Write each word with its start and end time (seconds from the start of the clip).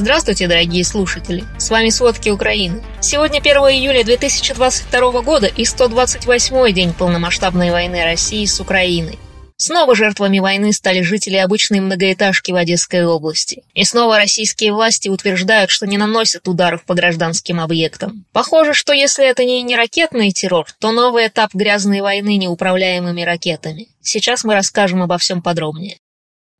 Здравствуйте, 0.00 0.48
дорогие 0.48 0.82
слушатели! 0.82 1.44
С 1.58 1.68
вами 1.68 1.90
«Сводки 1.90 2.30
Украины». 2.30 2.82
Сегодня 3.02 3.36
1 3.36 3.52
июля 3.56 4.02
2022 4.02 5.20
года 5.20 5.46
и 5.46 5.64
128-й 5.64 6.72
день 6.72 6.94
полномасштабной 6.94 7.70
войны 7.70 8.02
России 8.02 8.46
с 8.46 8.58
Украиной. 8.60 9.18
Снова 9.58 9.94
жертвами 9.94 10.38
войны 10.38 10.72
стали 10.72 11.02
жители 11.02 11.36
обычной 11.36 11.80
многоэтажки 11.80 12.50
в 12.50 12.56
Одесской 12.56 13.04
области. 13.04 13.62
И 13.74 13.84
снова 13.84 14.16
российские 14.16 14.72
власти 14.72 15.10
утверждают, 15.10 15.70
что 15.70 15.86
не 15.86 15.98
наносят 15.98 16.48
ударов 16.48 16.82
по 16.84 16.94
гражданским 16.94 17.60
объектам. 17.60 18.24
Похоже, 18.32 18.72
что 18.72 18.94
если 18.94 19.28
это 19.28 19.44
не, 19.44 19.60
не 19.60 19.76
ракетный 19.76 20.32
террор, 20.32 20.66
то 20.78 20.92
новый 20.92 21.26
этап 21.26 21.52
грязной 21.52 22.00
войны 22.00 22.38
неуправляемыми 22.38 23.20
ракетами. 23.20 23.88
Сейчас 24.00 24.44
мы 24.44 24.54
расскажем 24.54 25.02
обо 25.02 25.18
всем 25.18 25.42
подробнее. 25.42 25.98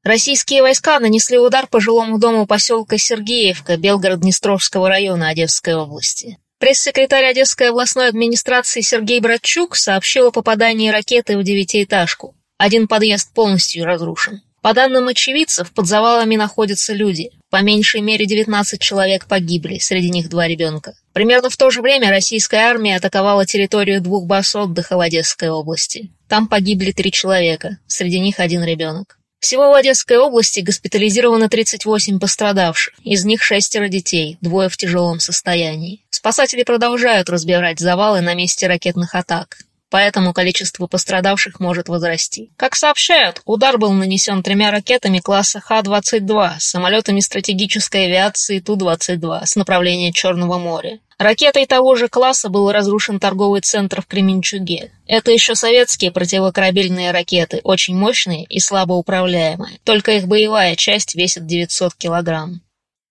Российские 0.03 0.63
войска 0.63 0.99
нанесли 0.99 1.37
удар 1.37 1.67
по 1.67 1.79
жилому 1.79 2.19
дому 2.19 2.47
поселка 2.47 2.97
Сергеевка 2.97 3.77
Белгород-Днестровского 3.77 4.89
района 4.89 5.29
Одесской 5.29 5.75
области. 5.75 6.39
Пресс-секретарь 6.59 7.27
Одесской 7.27 7.69
областной 7.69 8.09
администрации 8.09 8.81
Сергей 8.81 9.21
Братчук 9.21 9.77
сообщил 9.77 10.29
о 10.29 10.31
попадании 10.31 10.89
ракеты 10.89 11.37
в 11.37 11.43
девятиэтажку. 11.43 12.35
Один 12.57 12.89
подъезд 12.89 13.35
полностью 13.35 13.85
разрушен. 13.85 14.41
По 14.63 14.73
данным 14.73 15.09
очевидцев, 15.09 15.71
под 15.73 15.87
завалами 15.87 16.37
находятся 16.37 16.95
люди. 16.95 17.31
По 17.51 17.61
меньшей 17.61 18.01
мере 18.01 18.25
19 18.25 18.81
человек 18.81 19.27
погибли, 19.27 19.79
среди 19.79 20.09
них 20.11 20.31
два 20.31 20.49
ребенка. 20.49 20.95
Примерно 21.13 21.51
в 21.51 21.57
то 21.59 21.71
же 21.71 21.83
время 21.83 22.09
российская 22.09 22.61
армия 22.61 22.97
атаковала 22.97 23.45
территорию 23.45 24.01
двух 24.01 24.25
баз 24.27 24.55
отдыха 24.55 24.97
в 24.97 25.01
Одесской 25.01 25.51
области. 25.51 26.11
Там 26.27 26.49
погибли 26.49 26.93
три 26.93 27.13
человека, 27.13 27.79
среди 27.87 28.19
них 28.19 28.41
один 28.41 28.65
ребенок. 28.65 29.20
Всего 29.41 29.71
в 29.71 29.75
Одесской 29.75 30.19
области 30.19 30.61
госпитализировано 30.61 31.49
38 31.49 32.19
пострадавших, 32.19 32.95
из 33.03 33.25
них 33.25 33.43
шестеро 33.43 33.89
детей, 33.89 34.37
двое 34.43 34.69
в 34.69 34.77
тяжелом 34.77 35.19
состоянии. 35.19 36.03
Спасатели 36.11 36.63
продолжают 36.63 37.31
разбирать 37.31 37.81
завалы 37.81 38.21
на 38.21 38.35
месте 38.35 38.67
ракетных 38.67 39.15
атак 39.15 39.57
поэтому 39.91 40.33
количество 40.33 40.87
пострадавших 40.87 41.61
может 41.61 41.89
возрасти. 41.89 42.51
Как 42.57 42.77
сообщают, 42.77 43.43
удар 43.45 43.77
был 43.77 43.93
нанесен 43.93 44.43
тремя 44.43 44.71
ракетами 44.71 45.19
класса 45.19 45.61
Х-22, 45.61 46.55
самолетами 46.59 47.21
стратегической 47.21 48.07
авиации 48.07 48.61
Ту-22 48.61 49.45
с 49.45 49.57
направления 49.57 50.13
Черного 50.13 50.59
моря. 50.59 51.01
Ракетой 51.19 51.67
того 51.67 51.97
же 51.97 52.09
класса 52.09 52.49
был 52.49 52.73
разрушен 52.73 53.21
торговый 53.21 53.61
центр 53.61 54.01
в 54.01 54.07
Кременчуге. 54.07 54.91
Это 55.07 55.31
еще 55.31 55.55
советские 55.55 56.13
противокорабельные 56.13 57.11
ракеты, 57.11 57.61
очень 57.63 57.95
мощные 57.95 58.45
и 58.45 58.59
слабо 58.59 58.95
управляемые. 58.95 59.81
Только 59.85 60.13
их 60.13 60.27
боевая 60.27 60.77
часть 60.77 61.15
весит 61.15 61.47
900 61.47 61.95
килограмм. 61.95 62.63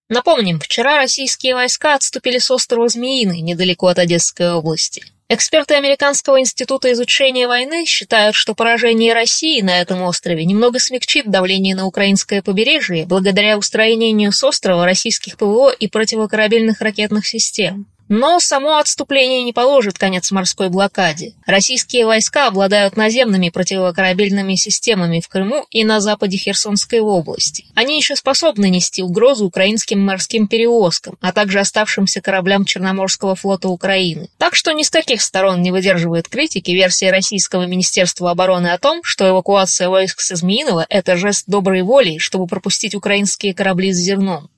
Напомним, 0.10 0.60
вчера 0.60 0.98
российские 0.98 1.54
войска 1.54 1.94
отступили 1.94 2.40
с 2.40 2.50
острова 2.50 2.88
Змеиный, 2.88 3.42
недалеко 3.42 3.86
от 3.86 4.00
Одесской 4.00 4.54
области. 4.54 5.04
Эксперты 5.32 5.76
Американского 5.76 6.40
института 6.40 6.92
изучения 6.92 7.48
войны 7.48 7.86
считают, 7.86 8.36
что 8.36 8.56
поражение 8.56 9.14
России 9.14 9.62
на 9.62 9.80
этом 9.80 10.02
острове 10.02 10.44
немного 10.44 10.80
смягчит 10.80 11.30
давление 11.30 11.76
на 11.76 11.86
украинское 11.86 12.42
побережье 12.42 13.06
благодаря 13.06 13.56
устроению 13.56 14.32
с 14.32 14.44
острова 14.44 14.86
российских 14.86 15.38
ПВО 15.38 15.70
и 15.70 15.88
противокорабельных 15.88 16.82
ракетных 16.82 17.28
систем. 17.28 17.86
Но 18.10 18.40
само 18.40 18.78
отступление 18.78 19.44
не 19.44 19.54
положит 19.54 20.00
конец 20.00 20.32
морской 20.32 20.70
блокаде. 20.70 21.36
Российские 21.46 22.08
войска 22.08 22.48
обладают 22.48 22.98
наземными 22.98 23.50
противокорабельными 23.50 24.56
системами 24.56 25.20
в 25.20 25.30
Крыму 25.30 25.68
и 25.70 25.84
на 25.84 26.00
западе 26.00 26.38
Херсонской 26.38 27.02
области. 27.02 27.66
Они 27.76 27.98
еще 27.98 28.16
способны 28.16 28.72
нести 28.72 29.04
угрозу 29.04 29.46
украинским 29.46 30.04
морским 30.04 30.48
перевозкам, 30.48 31.18
а 31.22 31.32
также 31.32 31.60
оставшимся 31.60 32.20
кораблям 32.20 32.66
Черноморского 32.66 33.36
флота 33.36 33.70
Украины. 33.70 34.28
Так 34.40 34.56
что 34.56 34.72
ни 34.72 34.82
с 34.82 34.90
каких 34.90 35.22
сторон 35.22 35.62
не 35.62 35.70
выдерживает 35.72 36.28
критики 36.28 36.72
версия 36.72 37.12
российского 37.12 37.68
Министерства 37.68 38.32
обороны 38.32 38.70
о 38.70 38.80
том, 38.80 39.02
что 39.04 39.30
эвакуация 39.30 39.88
войск 39.88 40.22
с 40.22 40.32
Измеиного– 40.32 40.84
это 40.90 41.16
жест 41.16 41.44
доброй 41.46 41.84
воли, 41.84 42.18
чтобы 42.18 42.48
пропустить 42.48 42.96
украинские 42.96 43.54
корабли 43.54 43.94
с 43.94 43.98
зерном. 43.98 44.50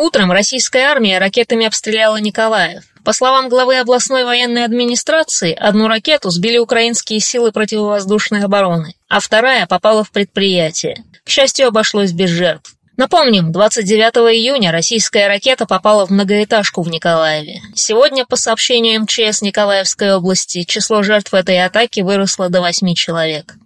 Утром 0.00 0.32
российская 0.32 0.84
армия 0.84 1.18
ракетами 1.18 1.66
обстреляла 1.66 2.16
Николаев. 2.16 2.84
По 3.04 3.12
словам 3.12 3.50
главы 3.50 3.76
областной 3.76 4.24
военной 4.24 4.64
администрации, 4.64 5.52
одну 5.52 5.88
ракету 5.88 6.30
сбили 6.30 6.56
украинские 6.56 7.20
силы 7.20 7.52
противовоздушной 7.52 8.42
обороны, 8.42 8.94
а 9.10 9.20
вторая 9.20 9.66
попала 9.66 10.02
в 10.02 10.10
предприятие. 10.10 11.04
К 11.22 11.28
счастью, 11.28 11.68
обошлось 11.68 12.12
без 12.12 12.30
жертв. 12.30 12.76
Напомним, 12.96 13.52
29 13.52 14.32
июня 14.34 14.72
российская 14.72 15.28
ракета 15.28 15.66
попала 15.66 16.06
в 16.06 16.10
многоэтажку 16.10 16.80
в 16.80 16.88
Николаеве. 16.88 17.60
Сегодня, 17.74 18.24
по 18.24 18.36
сообщению 18.36 19.02
МЧС 19.02 19.42
Николаевской 19.42 20.14
области, 20.14 20.62
число 20.62 21.02
жертв 21.02 21.34
этой 21.34 21.62
атаки 21.62 22.00
выросло 22.00 22.48
до 22.48 22.62
8 22.62 22.94
человек. 22.94 23.56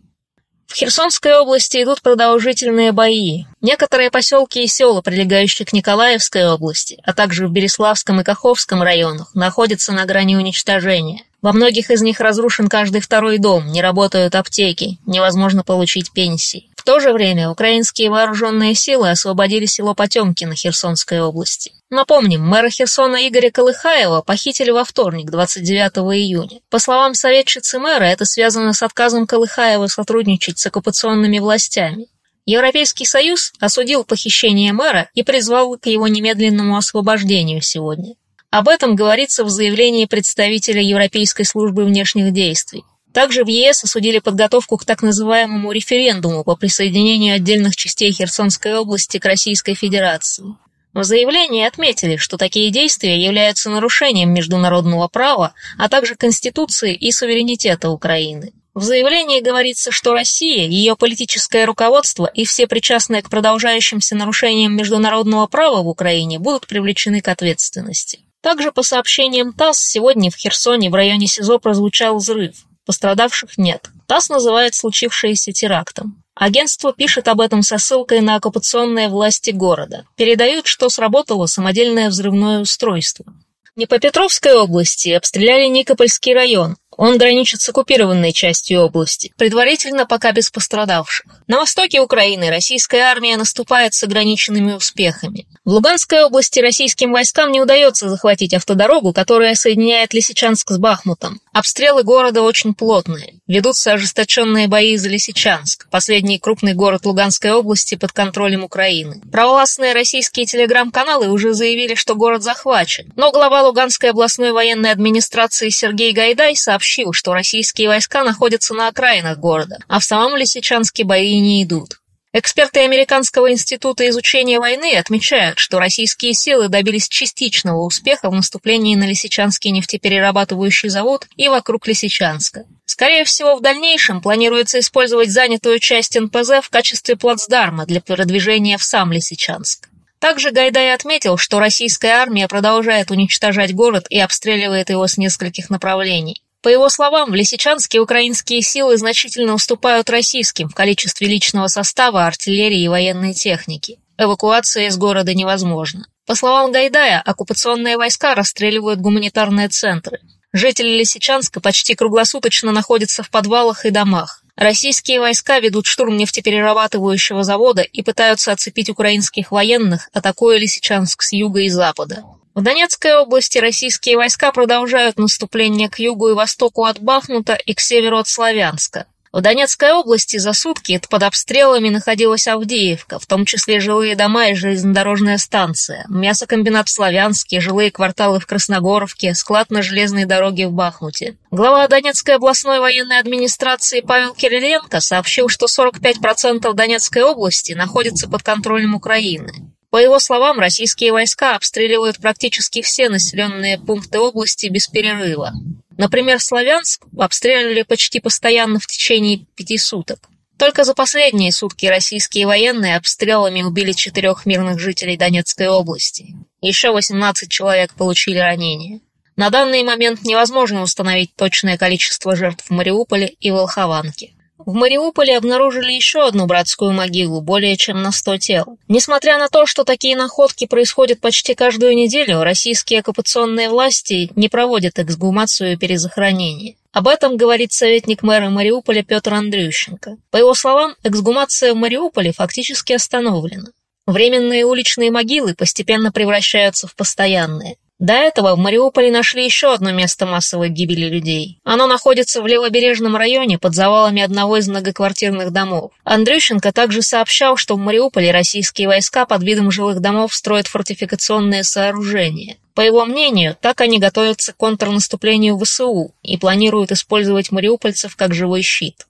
В 0.67 0.75
Херсонской 0.75 1.37
области 1.37 1.83
идут 1.83 2.03
продолжительные 2.03 2.93
бои. 2.93 3.45
Некоторые 3.61 4.11
поселки 4.11 4.65
и 4.65 4.67
села, 4.67 5.03
прилегающие 5.03 5.65
к 5.67 5.73
Николаевской 5.73 6.47
области, 6.49 7.01
а 7.05 7.13
также 7.13 7.47
в 7.47 7.53
Береславском 7.53 8.21
и 8.21 8.25
Каховском 8.25 8.83
районах, 8.83 9.35
находятся 9.35 9.93
на 9.93 10.05
грани 10.05 10.37
уничтожения. 10.37 11.23
Во 11.43 11.53
многих 11.53 11.91
из 11.91 12.01
них 12.03 12.21
разрушен 12.21 12.69
каждый 12.69 13.03
второй 13.03 13.39
дом, 13.39 13.67
не 13.67 13.83
работают 13.83 14.35
аптеки, 14.35 14.99
невозможно 15.07 15.63
получить 15.63 16.11
пенсии. 16.11 16.71
То 16.85 17.01
же 17.01 17.15
время 17.15 17.49
украинские 17.49 18.11
вооруженные 18.11 18.75
силы 18.75 19.11
освободили 19.11 19.65
село 19.65 19.95
Потемкино 19.95 20.55
Херсонской 20.55 21.21
области. 21.21 21.73
Напомним, 21.89 22.47
мэра 22.47 22.69
Херсона 22.69 23.27
Игоря 23.27 23.51
Колыхаева 23.51 24.21
похитили 24.21 24.71
во 24.71 24.85
вторник, 24.85 25.31
29 25.31 25.97
июня. 26.15 26.61
По 26.69 26.79
словам 26.79 27.15
советчицы 27.15 27.79
мэра, 27.79 28.05
это 28.05 28.27
связано 28.27 28.75
с 28.75 28.83
отказом 28.83 29.27
Колыхаева 29.27 29.87
сотрудничать 29.87 30.59
с 30.59 30.67
оккупационными 30.67 31.39
властями. 31.39 32.09
Европейский 32.45 33.07
Союз 33.07 33.55
осудил 33.61 34.05
похищение 34.05 34.75
мэра 34.75 35.09
и 35.15 35.23
призвал 35.23 35.79
к 35.79 35.87
его 35.87 36.07
немедленному 36.07 36.77
освобождению 36.77 37.63
сегодня. 37.63 38.15
Об 38.51 38.69
этом 38.69 38.95
говорится 38.95 39.43
в 39.45 39.49
заявлении 39.49 40.05
представителя 40.05 40.83
Европейской 40.83 41.45
службы 41.45 41.87
внешних 41.87 42.33
действий. 42.33 42.85
Также 43.15 43.45
в 43.45 43.49
ЕС 43.49 43.85
осудили 43.85 44.19
подготовку 44.19 44.77
к 44.77 44.85
так 44.85 45.01
называемому 45.01 45.71
референдуму 45.71 46.43
по 46.43 46.57
присоединению 46.57 47.37
отдельных 47.37 47.77
частей 47.77 48.11
Херсонской 48.11 48.75
области 48.75 49.19
к 49.19 49.25
Российской 49.25 49.75
Федерации. 49.75 50.45
В 50.93 51.05
заявлении 51.05 51.65
отметили, 51.65 52.17
что 52.17 52.37
такие 52.37 52.71
действия 52.71 53.25
являются 53.25 53.71
нарушением 53.71 54.35
международного 54.35 55.07
права, 55.07 55.55
а 55.79 55.89
также 55.89 56.17
Конституции 56.17 56.93
и 56.93 57.13
суверенитета 57.13 57.89
Украины. 57.91 58.53
В 58.75 58.83
заявлении 58.83 59.41
говорится, 59.41 59.93
что 59.93 60.13
Россия, 60.13 60.67
ее 60.67 60.97
политическое 60.97 61.67
руководство 61.67 62.27
и 62.27 62.45
все 62.45 62.67
причастные 62.67 63.23
к 63.23 63.31
продолжающимся 63.31 64.17
нарушениям 64.17 64.77
международного 64.77 65.47
права 65.47 65.83
в 65.83 65.89
Украине 65.89 66.41
будут 66.41 66.67
привлечены 66.67 67.21
к 67.21 67.29
ответственности. 67.29 68.19
Также 68.41 68.73
по 68.73 68.83
сообщениям 68.83 69.53
ТАСС 69.53 69.79
сегодня 69.79 70.33
в 70.33 70.37
Херсоне 70.37 70.91
в 70.91 70.95
районе 70.95 71.29
СИЗО 71.29 71.61
прозвучал 71.61 72.17
взрыв. 72.17 72.57
Пострадавших 72.87 73.57
нет. 73.59 73.89
ТАСС 74.07 74.29
называет 74.29 74.75
случившееся 74.75 75.53
терактом. 75.53 76.23
Агентство 76.35 76.93
пишет 76.93 77.29
об 77.29 77.41
этом 77.41 77.63
со 77.63 77.79
ссылкой 77.79 78.21
на 78.21 78.37
оккупационные 78.37 79.09
власти 79.09 79.51
города. 79.51 80.05
Передают, 80.17 80.67
что 80.67 80.89
сработало 80.89 81.47
самодельное 81.47 82.09
взрывное 82.09 82.61
устройство. 82.61 83.25
В 83.73 83.77
Днепропетровской 83.77 84.55
области 84.55 85.11
обстреляли 85.11 85.67
Никопольский 85.67 86.35
район, 86.35 86.77
он 86.97 87.19
граничит 87.19 87.61
с 87.61 87.69
оккупированной 87.69 88.33
частью 88.33 88.81
области, 88.81 89.33
предварительно 89.37 90.07
пока 90.07 90.33
без 90.33 90.51
пострадавших. 90.51 91.27
На 91.47 91.59
востоке 91.59 92.01
Украины 92.01 92.51
российская 92.51 93.03
армия 93.03 93.37
наступает 93.37 93.95
с 93.95 94.03
ограниченными 94.03 94.73
успехами. 94.73 95.47
В 95.65 95.71
Луганской 95.71 96.23
области 96.25 96.61
российским 96.61 97.13
войскам 97.13 97.51
не 97.51 97.61
удается 97.61 98.09
захватить 98.09 98.55
автодорогу, 98.55 99.13
которая 99.13 99.55
соединяет 99.55 100.15
Лисичанск 100.15 100.71
с 100.71 100.79
Бахмутом. 100.79 101.41
Обстрелы 101.55 102.03
города 102.03 102.43
очень 102.43 102.75
плотные. 102.75 103.35
Ведутся 103.47 103.93
ожесточенные 103.93 104.67
бои 104.67 104.97
за 104.97 105.09
Лисичанск, 105.09 105.89
последний 105.89 106.41
крупный 106.41 106.75
город 106.75 107.07
Луганской 107.07 107.53
области 107.53 107.95
под 107.95 108.11
контролем 108.11 108.65
Украины. 108.65 109.23
Провластные 109.31 109.93
российские 109.93 110.47
телеграм-каналы 110.47 111.29
уже 111.29 111.55
заявили, 111.55 111.95
что 111.95 112.17
город 112.17 112.43
захвачен. 112.43 113.13
Но 113.15 113.31
глава 113.31 113.63
Луганской 113.63 114.11
областной 114.11 114.51
военной 114.51 114.91
администрации 114.91 115.69
Сергей 115.69 116.13
Гайдай 116.13 116.57
сообщил, 116.57 117.13
что 117.13 117.33
российские 117.33 117.87
войска 117.87 118.25
находятся 118.25 118.75
на 118.75 118.89
окраинах 118.89 119.39
города, 119.39 119.79
а 119.87 120.01
в 120.01 120.05
самом 120.05 120.37
Лисичанске 120.37 121.05
бои 121.05 121.39
не 121.39 121.63
идут. 121.63 122.01
Эксперты 122.37 122.81
Американского 122.81 123.53
института 123.53 124.09
изучения 124.09 124.59
войны 124.59 124.97
отмечают, 124.97 125.61
что 125.61 125.79
российские 125.79 126.35
силы 126.35 126.67
добились 126.67 127.09
частичного 127.09 127.81
успеха 127.85 128.29
в 128.29 128.35
наступлении 128.35 128.97
на 128.97 129.05
Лисичанский 129.05 129.71
нефтеперерабатывающий 129.71 130.89
завод 130.89 131.29
и 131.37 131.47
вокруг 131.47 131.87
Лисичанска. 131.87 132.65
Скорее 132.87 133.23
всего, 133.23 133.55
в 133.55 133.63
дальнейшем 133.63 134.21
планируется 134.21 134.81
использовать 134.81 135.31
занятую 135.31 135.79
часть 135.79 136.19
НПЗ 136.19 136.61
в 136.61 136.71
качестве 136.71 137.15
плацдарма 137.15 137.87
для 137.87 138.01
продвижения 138.01 138.79
в 138.79 138.83
сам 138.83 139.13
Лисичанск. 139.13 139.89
Также 140.19 140.51
Гайдай 140.51 140.93
отметил, 140.93 141.37
что 141.37 141.61
российская 141.61 142.15
армия 142.15 142.49
продолжает 142.49 143.13
уничтожать 143.13 143.73
город 143.77 144.07
и 144.11 144.19
обстреливает 144.19 144.91
его 144.91 145.07
с 145.07 145.19
нескольких 145.19 145.71
направлений. 145.71 146.43
По 146.65 146.69
его 146.71 146.89
словам, 146.89 147.31
в 147.31 147.35
Лисичанске 147.35 148.01
украинские 148.01 148.63
силы 148.63 148.97
значительно 148.97 149.53
уступают 149.53 150.09
российским 150.09 150.71
в 150.71 150.75
количестве 150.75 151.29
личного 151.29 151.67
состава, 151.67 152.25
артиллерии 152.25 152.81
и 152.81 152.89
военной 152.89 153.35
техники. 153.35 153.99
Эвакуация 154.17 154.87
из 154.87 154.97
города 154.97 155.35
невозможна. 155.35 156.07
По 156.27 156.35
словам 156.35 156.73
Гайдая, 156.73 157.21
оккупационные 157.21 157.99
войска 157.99 158.35
расстреливают 158.35 158.99
гуманитарные 159.01 159.69
центры. 159.69 160.21
Жители 160.55 160.89
Лисичанска 160.89 161.61
почти 161.61 161.95
круглосуточно 161.95 162.73
находятся 162.73 163.23
в 163.23 163.29
подвалах 163.29 163.85
и 163.85 163.91
домах. 163.91 164.43
Российские 164.57 165.21
войска 165.21 165.61
ведут 165.61 165.85
штурм 165.85 166.17
нефтеперерабатывающего 166.17 167.45
завода 167.45 167.83
и 167.83 168.01
пытаются 168.01 168.53
оцепить 168.53 168.89
украинских 168.89 169.51
военных, 169.51 170.09
атакуя 170.15 170.57
Лисичанск 170.57 171.25
с 171.25 171.33
юга 171.35 171.61
и 171.61 171.69
запада. 171.69 172.25
В 172.55 172.63
Донецкой 172.63 173.17
области 173.17 173.59
российские 173.59 174.17
войска 174.17 174.53
продолжают 174.53 175.19
наступление 175.19 175.91
к 175.91 175.99
югу 175.99 176.29
и 176.29 176.35
востоку 176.35 176.85
от 176.85 177.01
Бахмута 177.01 177.55
и 177.55 177.75
к 177.75 177.81
северу 177.81 178.19
от 178.19 178.29
Славянска. 178.29 179.07
В 179.33 179.41
Донецкой 179.41 179.91
области 179.91 180.37
за 180.37 180.53
сутки 180.53 181.01
под 181.11 181.25
обстрелами 181.25 181.89
находилась 181.89 182.47
Авдеевка, 182.47 183.19
в 183.19 183.27
том 183.27 183.45
числе 183.45 183.81
жилые 183.81 184.15
дома 184.15 184.51
и 184.51 184.55
железнодорожная 184.55 185.39
станция, 185.39 186.07
мясокомбинат 186.09 186.87
в 186.87 186.93
Славянске, 186.93 187.59
жилые 187.59 187.91
кварталы 187.91 188.39
в 188.39 188.47
Красногоровке, 188.47 189.35
склад 189.35 189.71
на 189.71 189.83
железной 189.83 190.25
дороге 190.25 190.69
в 190.69 190.73
Бахмуте. 190.73 191.37
Глава 191.51 191.89
Донецкой 191.89 192.37
областной 192.37 192.79
военной 192.79 193.19
администрации 193.19 194.01
Павел 194.01 194.33
Кириленко 194.33 195.01
сообщил, 195.01 195.49
что 195.49 195.67
45% 195.67 196.73
Донецкой 196.73 197.25
области 197.25 197.73
находится 197.73 198.29
под 198.29 198.45
контролем 198.45 198.95
Украины. 198.95 199.74
По 199.95 199.99
его 199.99 200.19
словам, 200.19 200.59
российские 200.59 201.13
войска 201.13 201.55
обстреливают 201.55 202.19
практически 202.19 202.83
все 202.83 203.09
населенные 203.09 203.79
пункты 203.79 204.19
области 204.19 204.67
без 204.67 204.89
перерыва. 204.89 205.53
Например, 205.97 206.41
Славянск 206.41 207.05
обстреливали 207.17 207.83
почти 207.83 208.19
постоянно 208.19 208.81
в 208.81 208.89
течение 208.89 209.47
пяти 209.55 209.79
суток. 209.79 210.29
Только 210.59 210.83
за 210.83 210.95
последние 210.95 211.53
сутки 211.53 211.87
российские 211.87 212.49
военные 212.49 212.97
обстрелами 212.97 213.63
убили 213.63 213.93
четырех 213.93 214.47
мирных 214.47 214.81
жителей 214.81 215.17
Донецкой 215.17 215.69
области. 215.69 216.35
Еще 216.61 216.91
18 216.91 217.49
человек 217.49 217.95
получили 217.95 218.39
ранения. 218.39 218.99
На 219.37 219.49
данный 219.49 219.85
момент 219.85 220.25
невозможно 220.25 220.83
установить 220.83 221.37
точное 221.37 221.79
количество 221.79 222.35
жертв 222.35 222.65
в 222.65 222.71
Мариуполе 222.71 223.29
и 223.39 223.53
Волхованке. 223.53 224.34
В 224.67 224.73
Мариуполе 224.73 225.37
обнаружили 225.37 225.93
еще 225.93 226.27
одну 226.27 226.47
братскую 226.47 226.93
могилу, 226.93 227.43
более 227.43 227.77
чем 227.77 228.01
на 228.03 228.13
100 228.13 228.39
тел. 228.39 228.79
Несмотря 228.89 229.39
на 229.39 229.49
то, 229.49 229.67
что 229.67 229.85
такие 229.85 230.17
находки 230.17 230.67
происходят 230.67 231.21
почти 231.21 231.55
каждую 231.55 231.95
неделю, 231.95 232.43
российские 232.43 233.01
оккупационные 233.01 233.69
власти 233.69 234.31
не 234.37 234.49
проводят 234.49 234.99
эксгумацию 234.99 235.73
и 235.73 235.77
перезахоронение. 235.77 236.77
Об 236.93 237.09
этом 237.09 237.37
говорит 237.37 237.73
советник 237.73 238.23
мэра 238.23 238.49
Мариуполя 238.49 239.03
Петр 239.03 239.35
Андрющенко. 239.35 240.17
По 240.31 240.37
его 240.39 240.55
словам, 240.55 240.95
эксгумация 241.03 241.75
в 241.75 241.77
Мариуполе 241.77 242.33
фактически 242.33 242.93
остановлена. 242.93 243.67
Временные 244.07 244.65
уличные 244.65 245.11
могилы 245.11 245.55
постепенно 245.55 246.13
превращаются 246.13 246.87
в 246.87 246.95
постоянные. 246.95 247.77
До 248.05 248.13
этого 248.13 248.55
в 248.55 248.59
Мариуполе 248.59 249.11
нашли 249.11 249.47
еще 249.47 249.73
одно 249.73 249.91
место 249.91 250.27
массовой 250.27 250.69
гибели 250.69 251.09
людей. 251.09 251.59
Оно 251.65 251.87
находится 251.87 252.43
в 252.43 252.47
левобережном 252.47 253.17
районе 253.17 253.59
под 253.59 253.75
завалами 253.75 254.21
одного 254.21 254.59
из 254.59 254.69
многоквартирных 254.69 255.53
домов. 255.53 255.91
Андрющенко 256.05 256.71
также 256.73 257.01
сообщал, 257.01 257.57
что 257.57 257.77
в 257.77 257.79
Мариуполе 257.79 258.31
российские 258.31 258.89
войска 258.89 259.25
под 259.25 259.43
видом 259.43 259.71
жилых 259.71 260.01
домов 260.01 260.35
строят 260.35 260.67
фортификационные 260.67 261.65
сооружения. 261.65 262.59
По 262.75 262.83
его 262.83 263.07
мнению, 263.07 263.57
так 263.59 263.81
они 263.81 263.99
готовятся 263.99 264.53
к 264.53 264.59
контрнаступлению 264.59 265.59
ВСУ 265.59 266.13
и 266.23 266.37
планируют 266.37 266.93
использовать 266.93 267.53
мариупольцев 267.53 268.17
как 268.17 268.35
живой 268.35 268.61
щит. 268.61 269.07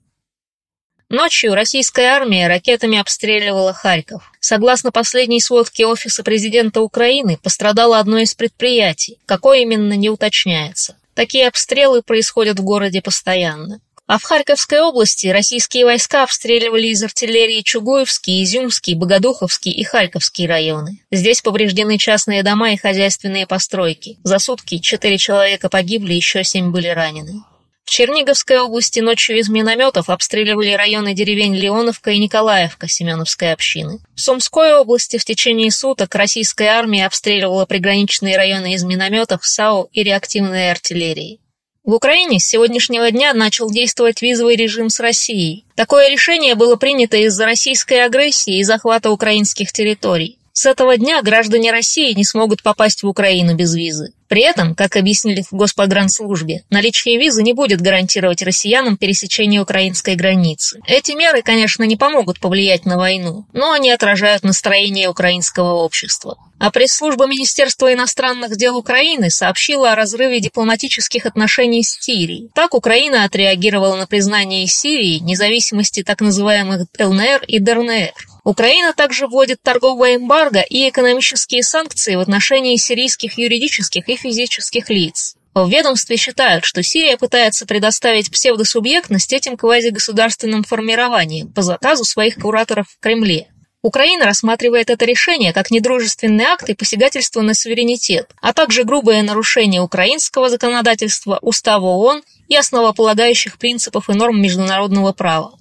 Ночью 1.15 1.55
российская 1.55 2.07
армия 2.07 2.49
ракетами 2.49 2.99
обстреливала 2.99 3.73
Харьков. 3.73 4.33
Согласно 4.41 4.91
последней 4.91 5.41
сводке 5.41 5.87
Офиса 5.87 6.25
президента 6.25 6.81
Украины, 6.81 7.39
пострадало 7.41 8.01
одно 8.01 8.19
из 8.19 8.35
предприятий. 8.35 9.21
Какое 9.25 9.61
именно, 9.61 9.93
не 9.93 10.11
уточняется. 10.11 10.97
Такие 11.15 11.47
обстрелы 11.47 12.03
происходят 12.03 12.59
в 12.59 12.65
городе 12.65 13.01
постоянно. 13.01 13.79
А 14.09 14.19
в 14.19 14.25
Харьковской 14.25 14.81
области 14.81 15.29
российские 15.29 15.85
войска 15.85 16.25
обстреливали 16.25 16.89
из 16.89 17.01
артиллерии 17.05 17.61
Чугуевский, 17.61 18.43
Изюмский, 18.43 18.95
Богодуховский 18.95 19.71
и 19.71 19.85
Харьковский 19.85 20.49
районы. 20.49 20.99
Здесь 21.13 21.43
повреждены 21.43 21.97
частные 21.97 22.43
дома 22.43 22.73
и 22.73 22.77
хозяйственные 22.77 23.47
постройки. 23.47 24.19
За 24.25 24.41
сутки 24.41 24.79
четыре 24.79 25.19
человека 25.19 25.69
погибли, 25.69 26.13
еще 26.13 26.43
семь 26.43 26.73
были 26.73 26.89
ранены. 26.89 27.45
В 27.85 27.91
Черниговской 27.91 28.59
области 28.59 29.01
ночью 29.01 29.39
из 29.39 29.49
минометов 29.49 30.09
обстреливали 30.09 30.73
районы 30.73 31.13
деревень 31.13 31.55
Леоновка 31.55 32.13
и 32.13 32.19
Николаевка 32.19 32.89
Семеновской 32.89 33.53
общины. 33.53 34.01
В 34.15 34.21
Сумской 34.21 34.75
области 34.75 35.19
в 35.19 35.25
течение 35.25 35.71
суток 35.71 36.15
российская 36.15 36.69
армия 36.69 37.07
обстреливала 37.07 37.67
приграничные 37.67 38.37
районы 38.37 38.73
из 38.73 38.85
минометов, 38.85 39.45
САУ 39.45 39.91
и 39.93 40.03
реактивной 40.03 40.71
артиллерии. 40.71 41.41
В 41.85 41.93
Украине 41.93 42.41
с 42.41 42.47
сегодняшнего 42.47 43.11
дня 43.11 43.35
начал 43.35 43.71
действовать 43.71 44.23
визовый 44.23 44.57
режим 44.57 44.89
с 44.89 44.99
Россией. 45.01 45.67
Такое 45.75 46.09
решение 46.09 46.55
было 46.55 46.77
принято 46.77 47.19
из-за 47.19 47.45
российской 47.45 48.03
агрессии 48.03 48.59
и 48.59 48.65
захвата 48.65 49.11
украинских 49.11 49.71
территорий. 49.71 50.39
С 50.57 50.67
этого 50.67 50.97
дня 50.97 51.21
граждане 51.21 51.73
России 51.73 52.13
не 52.13 52.25
смогут 52.25 52.63
попасть 52.63 53.03
в 53.03 53.09
Украину 53.09 53.57
без 53.57 53.75
визы. 53.75 54.13
При 54.29 54.43
этом, 54.43 54.77
как 54.77 54.95
объяснили 54.95 55.43
в 55.43 55.53
Госпогранслужбе, 55.53 56.63
наличие 56.71 57.19
визы 57.19 57.43
не 57.43 57.53
будет 57.53 57.81
гарантировать 57.81 58.41
россиянам 58.41 58.97
пересечение 58.97 59.61
украинской 59.61 60.15
границы. 60.15 60.79
Эти 60.87 61.11
меры, 61.11 61.43
конечно, 61.43 61.83
не 61.83 61.97
помогут 61.97 62.39
повлиять 62.39 62.87
на 62.87 62.97
войну, 62.99 63.47
но 63.53 63.73
они 63.73 63.91
отражают 63.91 64.45
настроение 64.45 65.09
украинского 65.09 65.73
общества. 65.73 66.37
А 66.61 66.71
пресс-служба 66.71 67.27
Министерства 67.27 67.93
иностранных 67.93 68.57
дел 68.57 68.77
Украины 68.77 69.31
сообщила 69.31 69.91
о 69.91 69.97
разрыве 69.97 70.39
дипломатических 70.39 71.27
отношений 71.27 71.83
с 71.83 71.99
Сирией. 72.01 72.51
Так 72.55 72.75
Украина 72.75 73.25
отреагировала 73.25 73.97
на 73.97 74.07
признание 74.07 74.69
Сирии 74.69 75.19
независимости 75.19 76.05
так 76.05 76.21
называемых 76.21 76.87
ЛНР 76.97 77.43
и 77.49 77.59
ДНР. 77.59 78.13
Украина 78.45 78.93
также 78.93 79.27
вводит 79.27 79.63
торговое 79.63 80.17
эмбарго 80.17 80.61
и 80.61 80.89
экономические 80.91 81.63
санкции 81.63 82.15
в 82.15 82.21
отношении 82.21 82.77
сирийских 82.77 83.39
юридических 83.39 84.07
и 84.09 84.17
физических 84.17 84.91
лиц. 84.91 85.37
В 85.55 85.67
ведомстве 85.71 86.17
считают, 86.17 86.65
что 86.65 86.83
Сирия 86.83 87.17
пытается 87.17 87.65
предоставить 87.65 88.31
псевдосубъектность 88.31 89.33
этим 89.33 89.57
квазигосударственным 89.57 90.63
формированиям 90.63 91.49
по 91.53 91.63
заказу 91.63 92.05
своих 92.05 92.35
кураторов 92.35 92.87
в 92.89 93.01
Кремле. 93.01 93.49
Украина 93.81 94.27
рассматривает 94.27 94.91
это 94.91 95.05
решение 95.05 95.53
как 95.53 95.71
недружественный 95.71 96.45
акт 96.45 96.69
и 96.69 96.75
посягательство 96.75 97.41
на 97.41 97.55
суверенитет, 97.55 98.31
а 98.43 98.53
также 98.53 98.85
грубое 98.85 99.23
нарушение 99.23 99.81
украинского 99.81 100.51
законодательства, 100.51 101.39
устава 101.41 101.87
ООН 101.87 102.23
и 102.49 102.57
основополагающих 102.57 103.57
принципов 103.57 104.11
и 104.11 104.15
норм 104.15 104.41
международного 104.43 105.13
права. 105.13 105.55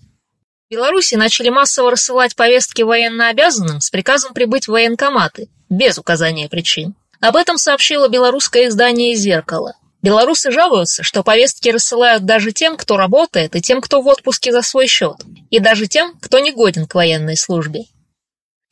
Беларуси 0.69 1.15
начали 1.15 1.49
массово 1.49 1.91
рассылать 1.91 2.35
повестки 2.35 2.81
военнообязанным 2.81 3.81
с 3.81 3.89
приказом 3.89 4.33
прибыть 4.33 4.65
в 4.65 4.71
военкоматы, 4.71 5.49
без 5.69 5.97
указания 5.97 6.49
причин. 6.49 6.95
Об 7.19 7.35
этом 7.35 7.57
сообщило 7.57 8.07
белорусское 8.07 8.67
издание 8.67 9.15
«Зеркало». 9.15 9.75
Белорусы 10.01 10.51
жалуются, 10.51 11.01
что 11.03 11.23
повестки 11.23 11.69
рассылают 11.69 12.25
даже 12.25 12.51
тем, 12.51 12.75
кто 12.75 12.97
работает, 12.97 13.55
и 13.55 13.61
тем, 13.61 13.79
кто 13.79 14.01
в 14.01 14.07
отпуске 14.07 14.51
за 14.51 14.61
свой 14.61 14.87
счет, 14.87 15.15
и 15.49 15.59
даже 15.59 15.87
тем, 15.87 16.17
кто 16.19 16.39
не 16.39 16.51
годен 16.51 16.87
к 16.87 16.95
военной 16.95 17.37
службе. 17.37 17.85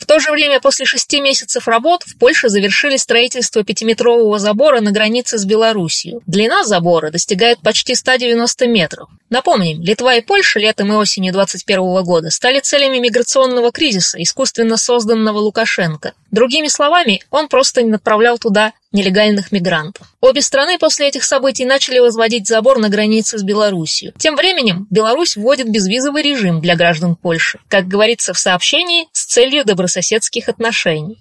В 0.02 0.08
то 0.08 0.20
же 0.20 0.32
время 0.32 0.60
после 0.60 0.86
шести 0.86 1.22
месяцев 1.22 1.68
работ 1.68 2.02
в 2.04 2.18
Польше 2.18 2.50
завершили 2.50 2.98
строительство 2.98 3.64
пятиметрового 3.64 4.40
забора 4.40 4.82
на 4.82 4.92
границе 4.92 5.38
с 5.38 5.46
Белоруссией. 5.46 6.20
Длина 6.26 6.64
забора 6.64 7.12
достигает 7.12 7.60
почти 7.62 7.94
190 7.94 8.68
метров. 8.68 9.10
Напомним, 9.30 9.80
Литва 9.84 10.16
и 10.16 10.22
Польша 10.22 10.60
летом 10.60 10.92
и 10.92 10.96
осенью 10.96 11.32
2021 11.34 12.04
года 12.04 12.32
стали 12.32 12.60
целями 12.60 12.98
миграционного 12.98 13.72
кризиса, 13.72 14.22
искусственно 14.22 14.76
созданного 14.76 15.38
Лукашенко. 15.38 16.14
Другими 16.32 16.68
словами, 16.68 17.22
он 17.30 17.48
просто 17.48 17.84
не 17.84 17.92
направлял 17.92 18.40
туда 18.40 18.74
нелегальных 18.92 19.52
мигрантов. 19.52 20.08
Обе 20.20 20.42
страны 20.42 20.78
после 20.78 21.08
этих 21.08 21.24
событий 21.24 21.66
начали 21.66 22.00
возводить 22.00 22.48
забор 22.48 22.80
на 22.80 22.90
границе 22.90 23.38
с 23.38 23.44
Белоруссией. 23.44 24.14
Тем 24.18 24.36
временем 24.36 24.88
Беларусь 24.90 25.38
вводит 25.38 25.70
безвизовый 25.70 26.24
режим 26.24 26.62
для 26.62 26.76
граждан 26.76 27.16
Польши, 27.16 27.60
как 27.68 27.88
говорится 27.88 28.34
в 28.34 28.40
сообщении, 28.40 29.08
с 29.12 29.26
целью 29.26 29.66
добрососедских 29.66 30.50
отношений. 30.50 31.20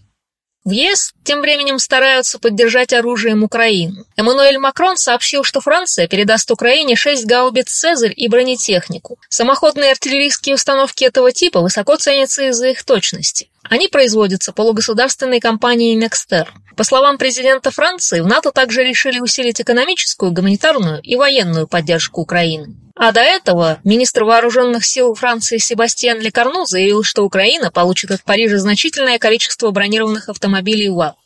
В 0.62 0.72
ЕС 0.72 1.14
тем 1.24 1.40
временем 1.40 1.78
стараются 1.78 2.38
поддержать 2.38 2.92
оружием 2.92 3.42
Украину. 3.42 4.04
Эммануэль 4.16 4.58
Макрон 4.58 4.98
сообщил, 4.98 5.42
что 5.42 5.62
Франция 5.62 6.06
передаст 6.06 6.50
Украине 6.50 6.96
6 6.96 7.24
гаубиц 7.24 7.70
«Цезарь» 7.70 8.12
и 8.14 8.28
бронетехнику. 8.28 9.18
Самоходные 9.30 9.92
артиллерийские 9.92 10.56
установки 10.56 11.04
этого 11.04 11.32
типа 11.32 11.60
высоко 11.60 11.96
ценятся 11.96 12.50
из-за 12.50 12.68
их 12.68 12.84
точности. 12.84 13.48
Они 13.62 13.88
производятся 13.88 14.52
полугосударственной 14.52 15.40
компанией 15.40 15.98
Nexter. 15.98 16.46
По 16.80 16.84
словам 16.84 17.18
президента 17.18 17.70
Франции, 17.70 18.20
в 18.20 18.26
НАТО 18.26 18.52
также 18.52 18.82
решили 18.82 19.20
усилить 19.20 19.60
экономическую, 19.60 20.32
гуманитарную 20.32 21.02
и 21.02 21.14
военную 21.14 21.68
поддержку 21.68 22.22
Украины. 22.22 22.74
А 22.96 23.12
до 23.12 23.20
этого 23.20 23.80
министр 23.84 24.24
вооруженных 24.24 24.86
сил 24.86 25.14
Франции 25.14 25.58
Себастьян 25.58 26.18
Лекарну 26.18 26.64
заявил, 26.64 27.02
что 27.02 27.22
Украина 27.22 27.70
получит 27.70 28.12
от 28.12 28.22
Парижа 28.22 28.56
значительное 28.56 29.18
количество 29.18 29.70
бронированных 29.70 30.30
автомобилей 30.30 30.88
УАВ. 30.88 31.16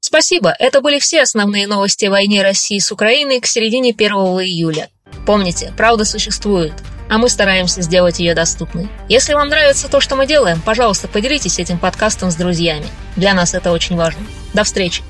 Спасибо, 0.00 0.56
это 0.58 0.80
были 0.80 0.98
все 0.98 1.20
основные 1.20 1.66
новости 1.66 2.06
о 2.06 2.10
войне 2.10 2.42
России 2.42 2.78
с 2.78 2.90
Украиной 2.90 3.40
к 3.40 3.46
середине 3.46 3.90
1 3.90 4.12
июля. 4.12 4.88
Помните, 5.26 5.74
правда 5.76 6.06
существует, 6.06 6.72
а 7.10 7.18
мы 7.18 7.28
стараемся 7.28 7.82
сделать 7.82 8.18
ее 8.18 8.34
доступной. 8.34 8.88
Если 9.10 9.34
вам 9.34 9.50
нравится 9.50 9.90
то, 9.90 10.00
что 10.00 10.16
мы 10.16 10.26
делаем, 10.26 10.62
пожалуйста, 10.62 11.06
поделитесь 11.06 11.58
этим 11.58 11.78
подкастом 11.78 12.30
с 12.30 12.34
друзьями. 12.34 12.86
Для 13.16 13.34
нас 13.34 13.52
это 13.52 13.72
очень 13.72 13.96
важно. 13.96 14.22
До 14.54 14.64
встречи! 14.64 15.02